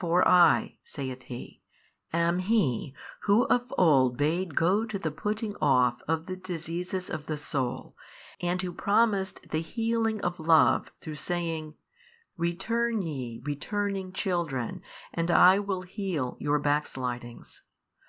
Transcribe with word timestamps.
For 0.00 0.26
I 0.26 0.78
(saith 0.82 1.22
He) 1.26 1.62
am 2.12 2.40
He 2.40 2.96
Who 3.26 3.44
of 3.44 3.72
old 3.78 4.16
bade 4.16 4.56
go 4.56 4.84
to 4.84 4.98
the 4.98 5.12
putting 5.12 5.54
off 5.60 6.02
of 6.08 6.26
the 6.26 6.34
diseases 6.34 7.08
of 7.08 7.26
the 7.26 7.36
soul 7.36 7.96
and 8.40 8.60
Who 8.60 8.72
promised 8.72 9.50
the 9.50 9.60
healing 9.60 10.20
of 10.22 10.40
love 10.40 10.90
through 10.98 11.14
saying, 11.14 11.76
Return 12.36 13.02
ye 13.02 13.40
returning 13.44 14.12
children 14.12 14.82
and 15.14 15.30
I 15.30 15.60
will 15.60 15.82
heal 15.82 16.36
your 16.40 16.58
backslidings. 16.58 17.62